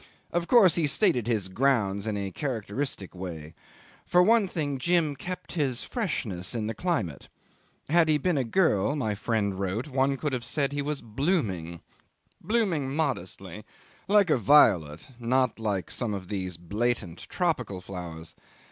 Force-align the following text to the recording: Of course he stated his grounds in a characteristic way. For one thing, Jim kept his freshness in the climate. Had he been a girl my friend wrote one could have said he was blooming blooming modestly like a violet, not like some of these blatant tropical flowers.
Of 0.31 0.47
course 0.47 0.73
he 0.73 0.87
stated 0.87 1.27
his 1.27 1.47
grounds 1.47 2.07
in 2.07 2.17
a 2.17 2.31
characteristic 2.31 3.13
way. 3.13 3.53
For 4.07 4.23
one 4.23 4.47
thing, 4.47 4.79
Jim 4.79 5.15
kept 5.15 5.51
his 5.51 5.83
freshness 5.83 6.55
in 6.55 6.65
the 6.65 6.73
climate. 6.73 7.29
Had 7.87 8.09
he 8.09 8.17
been 8.17 8.35
a 8.39 8.43
girl 8.43 8.95
my 8.95 9.13
friend 9.13 9.59
wrote 9.59 9.87
one 9.87 10.17
could 10.17 10.33
have 10.33 10.43
said 10.43 10.71
he 10.73 10.81
was 10.81 11.03
blooming 11.03 11.81
blooming 12.43 12.95
modestly 12.95 13.63
like 14.07 14.31
a 14.31 14.37
violet, 14.39 15.07
not 15.19 15.59
like 15.59 15.91
some 15.91 16.15
of 16.15 16.29
these 16.29 16.57
blatant 16.57 17.19
tropical 17.29 17.79
flowers. 17.79 18.33